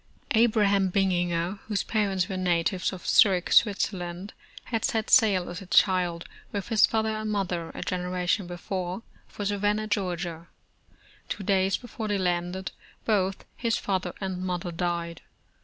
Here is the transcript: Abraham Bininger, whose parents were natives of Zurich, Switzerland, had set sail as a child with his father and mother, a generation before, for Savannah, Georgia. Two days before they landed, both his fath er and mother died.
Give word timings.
Abraham 0.31 0.89
Bininger, 0.91 1.59
whose 1.67 1.83
parents 1.83 2.27
were 2.27 2.35
natives 2.35 2.91
of 2.91 3.05
Zurich, 3.05 3.51
Switzerland, 3.51 4.33
had 4.63 4.83
set 4.83 5.11
sail 5.11 5.47
as 5.47 5.61
a 5.61 5.67
child 5.67 6.27
with 6.51 6.69
his 6.69 6.87
father 6.87 7.09
and 7.11 7.29
mother, 7.29 7.69
a 7.75 7.83
generation 7.83 8.47
before, 8.47 9.03
for 9.27 9.45
Savannah, 9.45 9.85
Georgia. 9.85 10.47
Two 11.29 11.43
days 11.43 11.77
before 11.77 12.07
they 12.07 12.17
landed, 12.17 12.71
both 13.05 13.45
his 13.55 13.77
fath 13.77 14.07
er 14.07 14.15
and 14.19 14.41
mother 14.41 14.71
died. 14.71 15.21